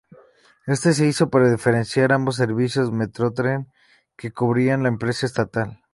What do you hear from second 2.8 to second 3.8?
Metrotren